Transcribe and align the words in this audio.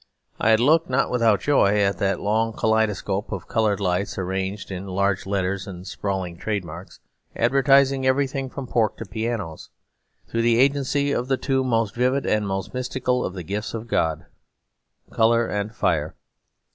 I 0.39 0.49
had 0.49 0.59
looked, 0.59 0.89
not 0.89 1.11
without 1.11 1.41
joy, 1.41 1.77
at 1.83 1.99
that 1.99 2.19
long 2.19 2.53
kaleidoscope 2.53 3.31
of 3.31 3.47
coloured 3.47 3.79
lights 3.79 4.17
arranged 4.17 4.71
in 4.71 4.87
large 4.87 5.27
letters 5.27 5.67
and 5.67 5.85
sprawling 5.85 6.37
trade 6.37 6.65
marks, 6.65 6.99
advertising 7.35 8.03
everything, 8.03 8.49
from 8.49 8.65
pork 8.65 8.97
to 8.97 9.05
pianos, 9.05 9.69
through 10.27 10.41
the 10.41 10.57
agency 10.57 11.11
of 11.11 11.27
the 11.27 11.37
two 11.37 11.63
most 11.63 11.93
vivid 11.93 12.25
and 12.25 12.47
most 12.47 12.73
mystical 12.73 13.23
of 13.23 13.35
the 13.35 13.43
gifts 13.43 13.75
of 13.75 13.87
God; 13.87 14.25
colour 15.11 15.45
and 15.45 15.75
fire. 15.75 16.15